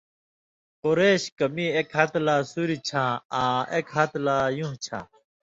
(قریش) 0.81 1.23
کہ 1.37 1.45
میں 1.53 1.69
اېک 1.75 1.89
ہَتہۡ 1.97 2.23
لا 2.25 2.35
سُوریۡ 2.51 2.83
چھاں 2.87 3.09
آں 3.41 3.59
اېک 3.73 3.87
ہتہۡ 3.95 4.23
لا 4.25 4.37
یُوں 4.57 4.73
چھاں، 4.83 5.03